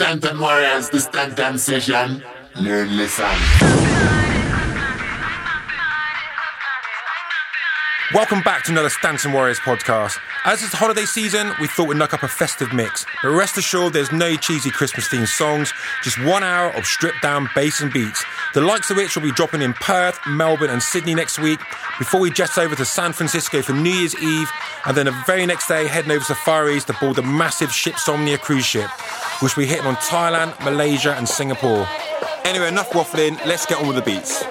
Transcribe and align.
Stanton 0.00 0.40
Warriors, 0.40 0.88
the 0.88 0.98
Stanton 0.98 1.58
session. 1.58 2.24
Learn 2.56 2.96
listen. 2.96 4.29
Welcome 8.12 8.42
back 8.42 8.64
to 8.64 8.72
another 8.72 8.88
Stanton 8.88 9.32
Warriors 9.32 9.60
podcast. 9.60 10.18
As 10.44 10.64
it's 10.64 10.72
holiday 10.72 11.04
season, 11.04 11.52
we 11.60 11.68
thought 11.68 11.86
we'd 11.86 11.96
knock 11.96 12.12
up 12.12 12.24
a 12.24 12.28
festive 12.28 12.72
mix. 12.72 13.06
But 13.22 13.28
rest 13.28 13.56
assured, 13.56 13.92
there's 13.92 14.10
no 14.10 14.34
cheesy 14.34 14.68
Christmas 14.68 15.06
themed 15.08 15.28
songs, 15.28 15.72
just 16.02 16.20
one 16.24 16.42
hour 16.42 16.70
of 16.70 16.86
stripped 16.86 17.22
down 17.22 17.48
bass 17.54 17.80
and 17.80 17.92
beats, 17.92 18.24
the 18.52 18.62
likes 18.62 18.90
of 18.90 18.96
which 18.96 19.14
will 19.14 19.22
be 19.22 19.30
dropping 19.30 19.62
in 19.62 19.74
Perth, 19.74 20.18
Melbourne, 20.26 20.70
and 20.70 20.82
Sydney 20.82 21.14
next 21.14 21.38
week 21.38 21.60
before 22.00 22.18
we 22.18 22.32
jet 22.32 22.58
over 22.58 22.74
to 22.74 22.84
San 22.84 23.12
Francisco 23.12 23.62
for 23.62 23.74
New 23.74 23.92
Year's 23.92 24.16
Eve, 24.16 24.50
and 24.86 24.96
then 24.96 25.06
the 25.06 25.22
very 25.24 25.46
next 25.46 25.68
day 25.68 25.86
heading 25.86 26.10
over 26.10 26.24
to 26.24 26.34
Far 26.34 26.68
East 26.68 26.88
to 26.88 26.94
board 26.94 27.14
the 27.14 27.22
massive 27.22 27.70
Shipsomnia 27.70 28.40
cruise 28.40 28.66
ship, 28.66 28.90
which 29.40 29.54
be 29.54 29.66
hitting 29.66 29.86
on 29.86 29.94
Thailand, 29.94 30.58
Malaysia, 30.64 31.14
and 31.14 31.28
Singapore. 31.28 31.86
Anyway, 32.44 32.66
enough 32.66 32.90
waffling, 32.90 33.38
let's 33.46 33.66
get 33.66 33.78
on 33.78 33.86
with 33.86 33.94
the 33.94 34.02
beats. 34.02 34.42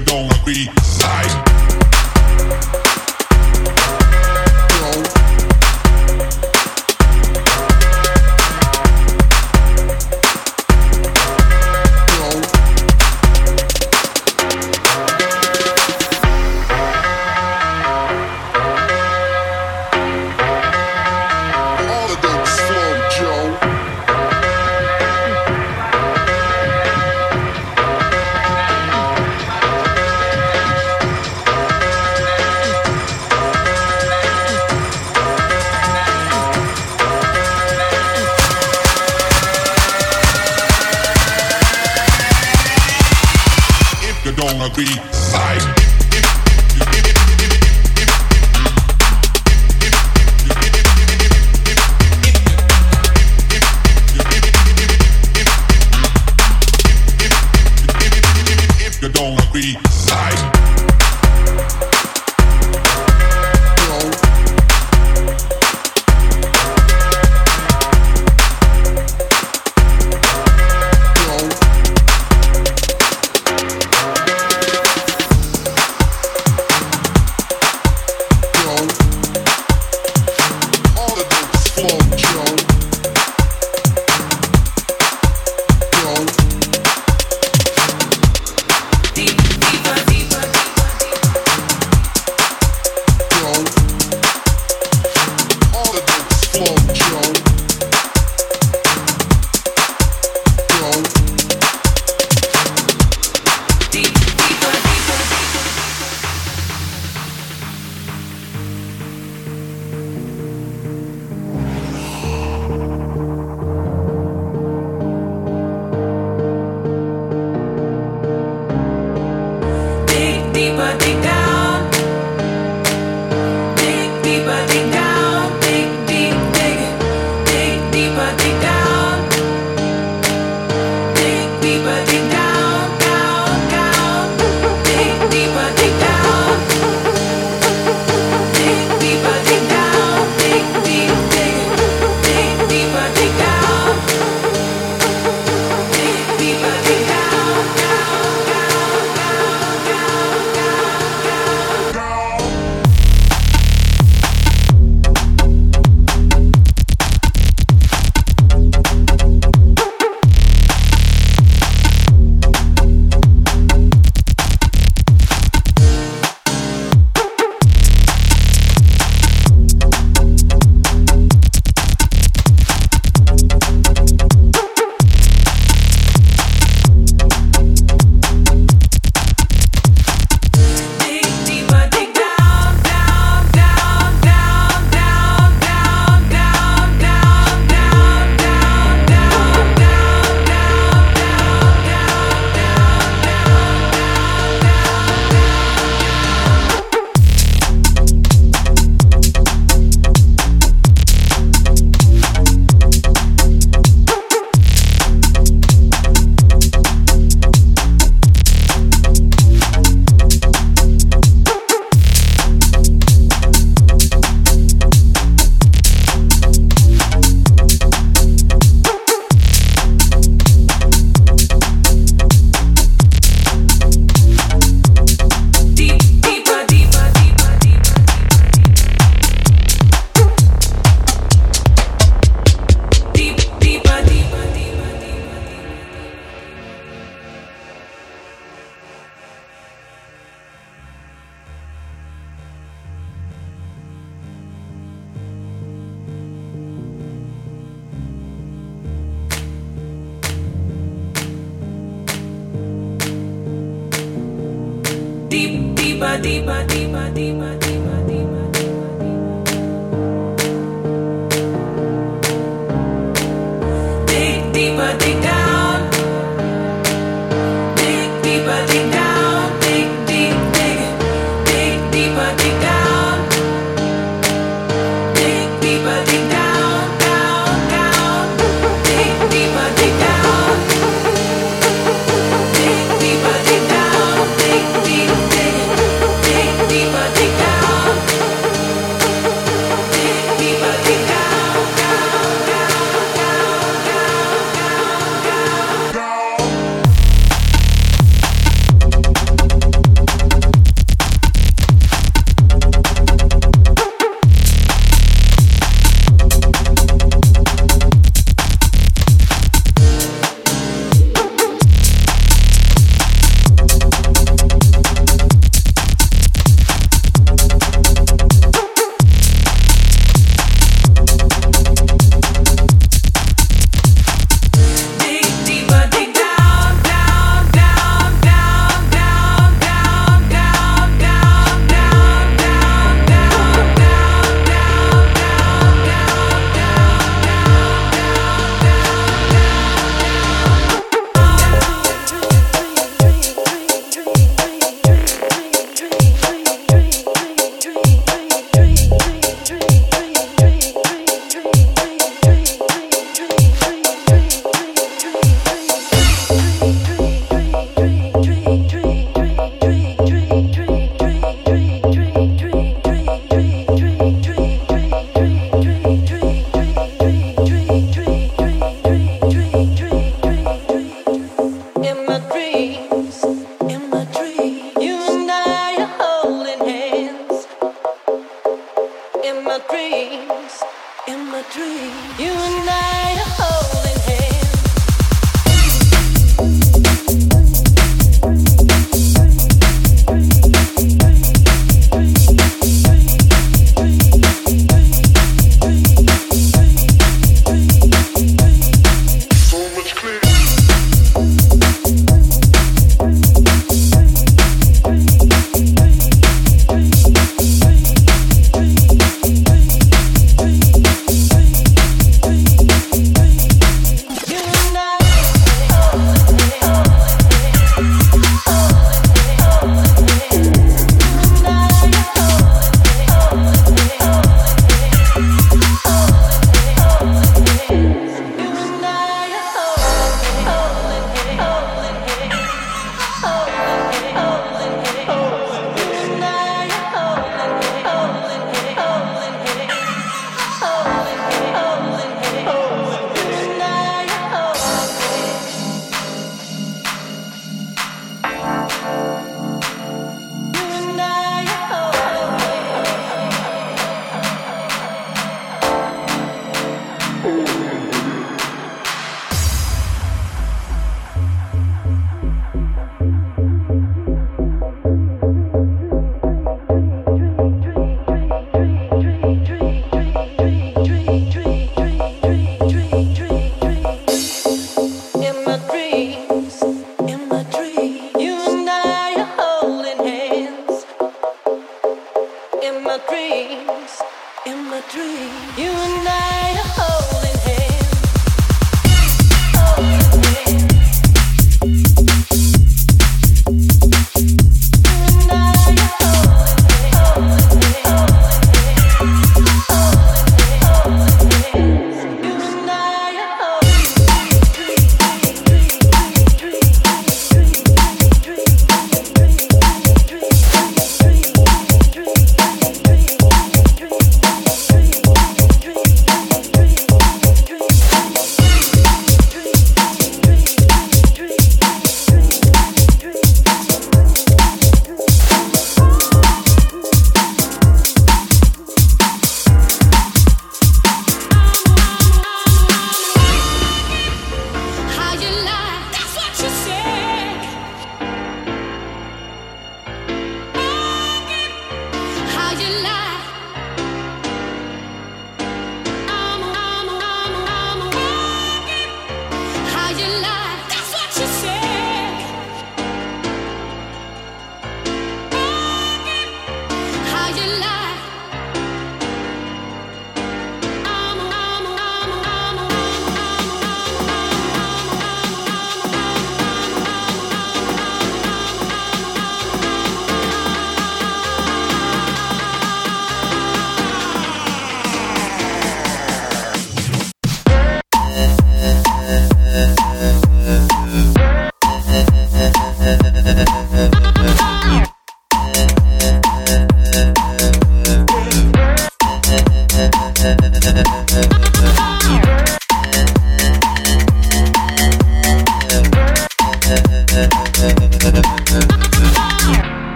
Deeper, 0.00 0.28
deeper. 0.44 1.47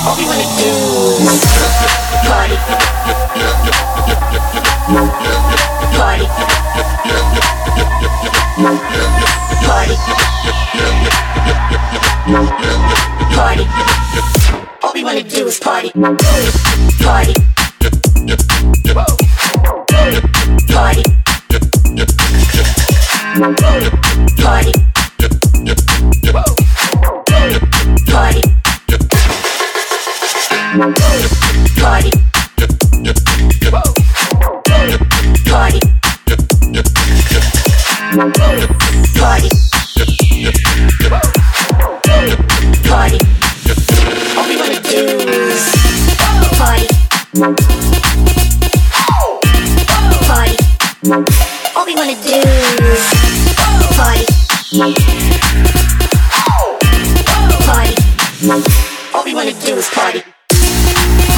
We 0.00 0.24
wanna 0.24 0.44
do? 0.56 0.72
Party. 2.24 2.56
Party. 5.94 6.26
Party. 9.66 9.96
Party. 13.36 13.64
All 14.82 14.92
we 14.94 15.04
wanna 15.04 15.22
do 15.22 15.46
is 15.46 15.60
party. 15.60 15.90
Party. 15.90 16.14
Party. 17.04 17.34
Party. 20.72 21.04
Party. 24.38 24.72
Party. 28.10 28.59
Party. 30.70 30.86
Party. 31.80 32.10
Party. 42.86 43.18
All 44.36 44.46
we 44.46 44.54
wanna 44.56 44.80
do 44.80 45.02
is 45.26 45.74
party. 46.56 46.86
Party. 50.28 50.56
All 51.74 51.84
we 51.84 51.94
wanna 51.96 52.14
do 52.14 52.38
is 52.86 53.02
party. 53.98 54.24
Party. 57.66 57.94
All 59.12 59.24
we 59.24 59.34
wanna 59.34 59.52
do 59.52 59.76
is 59.76 59.88
party. 59.90 60.22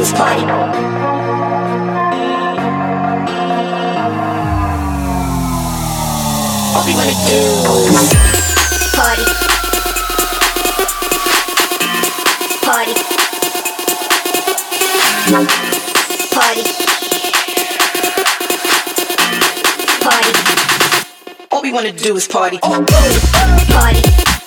this 0.00 0.12
party. 0.12 0.40
All 6.74 6.84
we 6.86 6.94
wanna 6.94 7.12
do 7.28 7.42
is 7.92 8.14
party. 8.96 9.24
Party. 12.64 12.94
Party. 16.32 16.62
Party. 20.00 20.32
All 21.52 21.60
we 21.60 21.72
wanna 21.72 21.92
do 21.92 22.16
is 22.16 22.26
party. 22.26 22.58
Party. 22.58 24.39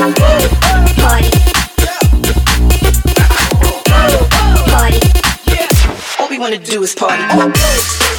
All 0.00 0.08
we 6.30 6.38
wanna 6.38 6.56
do 6.56 6.82
is 6.82 6.94
party. 6.94 8.09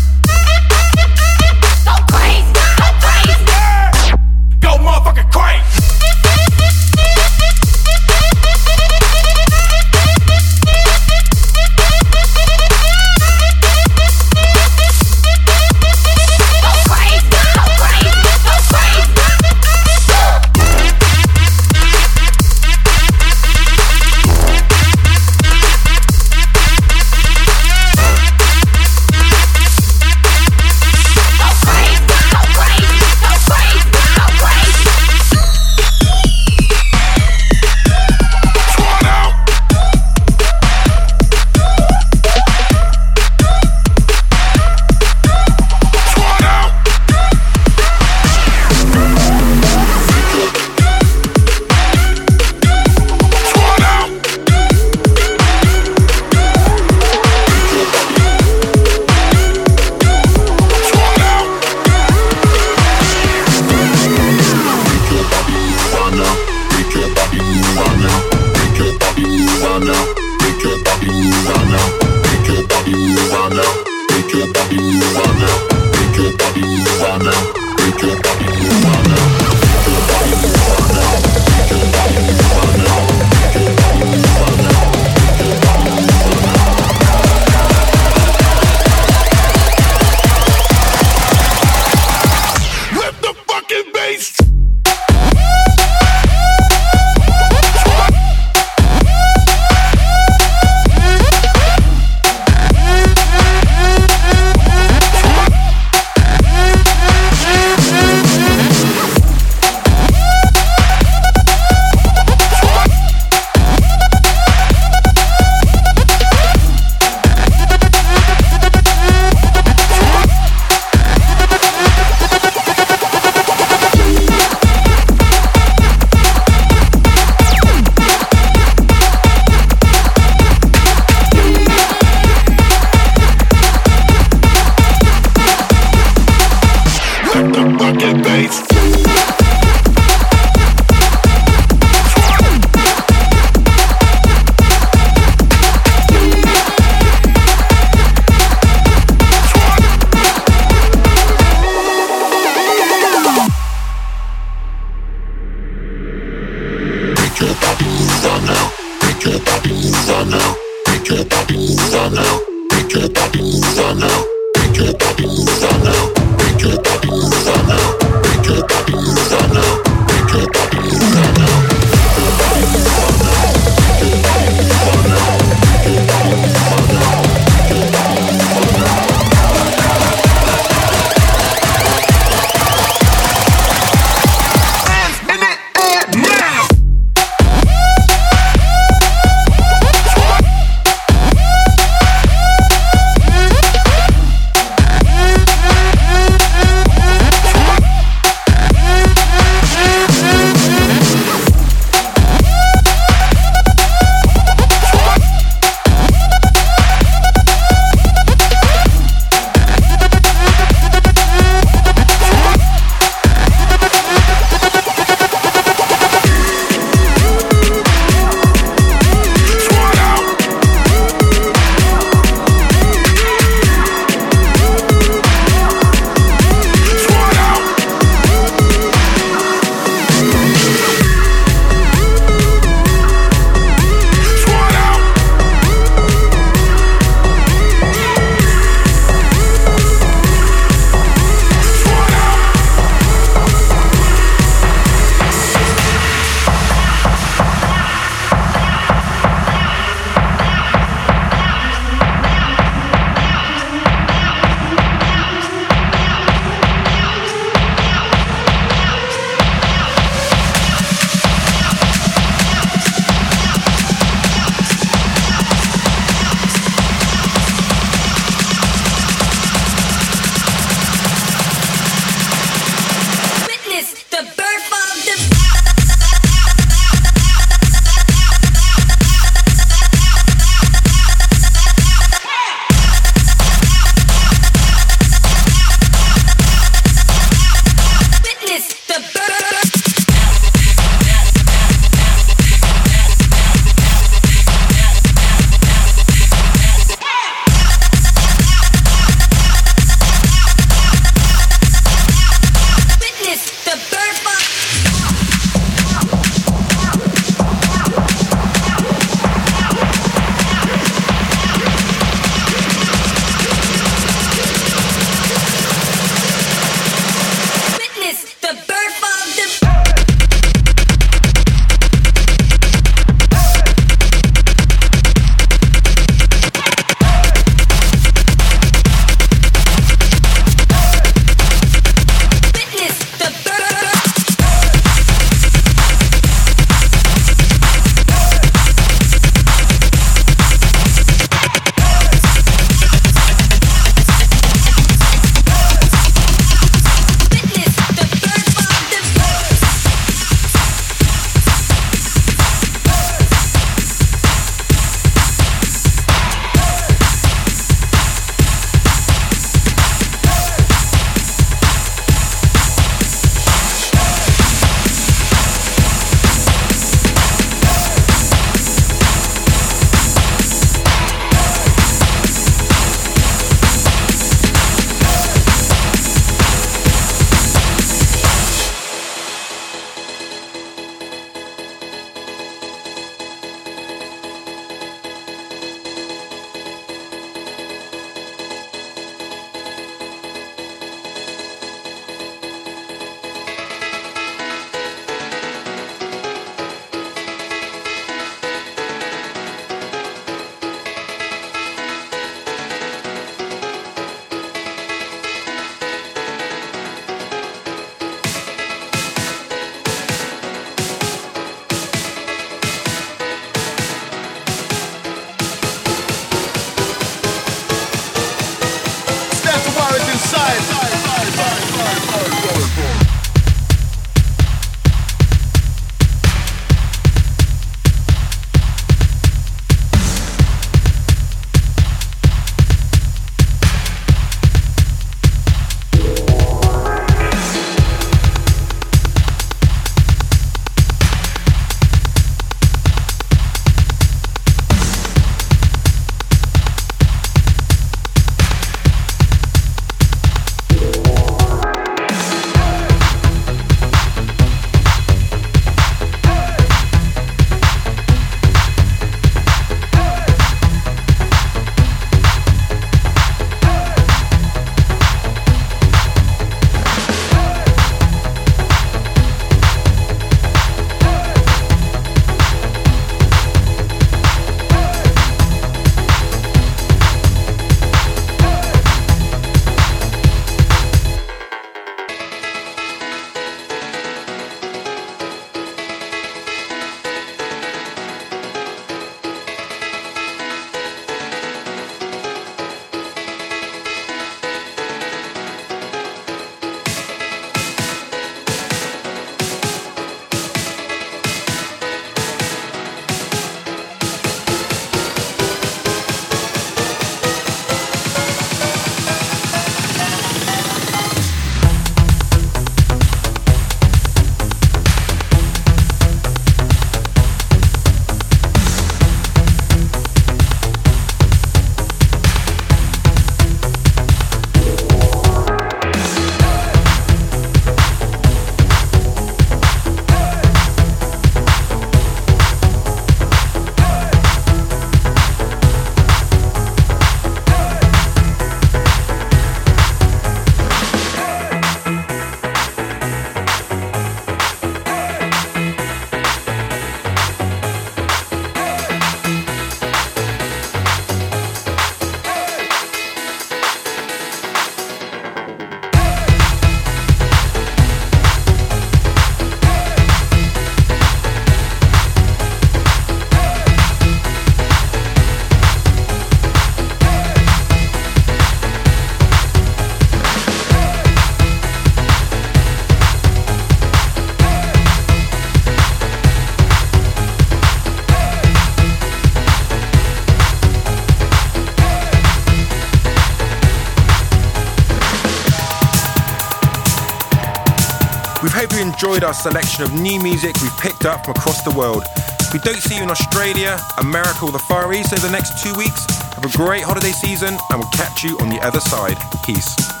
Our 589.23 589.33
selection 589.33 589.83
of 589.83 589.93
new 589.93 590.21
music 590.21 590.55
we've 590.61 590.77
picked 590.77 591.05
up 591.05 591.25
from 591.25 591.35
across 591.35 591.61
the 591.63 591.71
world. 591.71 592.03
If 592.39 592.53
we 592.53 592.59
don't 592.59 592.81
see 592.81 592.97
you 592.97 593.03
in 593.03 593.09
Australia, 593.09 593.79
America, 593.97 594.45
or 594.45 594.51
the 594.51 594.59
Far 594.59 594.93
East 594.93 595.13
over 595.13 595.25
the 595.25 595.31
next 595.31 595.63
two 595.63 595.73
weeks, 595.75 596.05
have 596.35 596.45
a 596.45 596.57
great 596.57 596.83
holiday 596.83 597.11
season 597.11 597.57
and 597.69 597.79
we'll 597.79 597.89
catch 597.91 598.23
you 598.23 598.37
on 598.39 598.49
the 598.49 598.59
other 598.61 598.79
side. 598.79 599.17
Peace. 599.43 600.00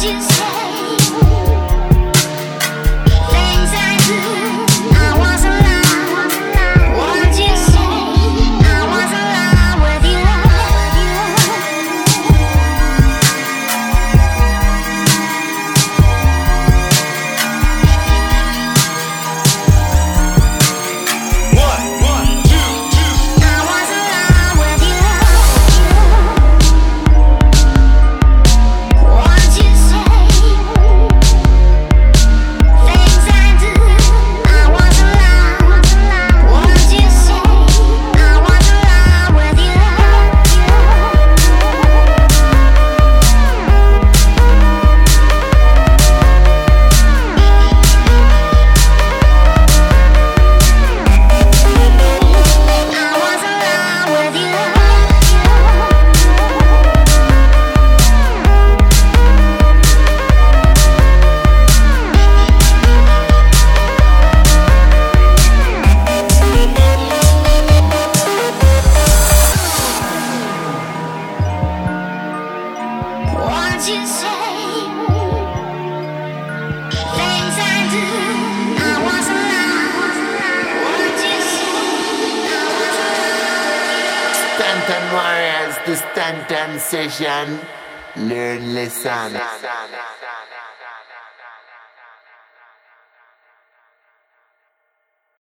Warriors, 0.00 0.37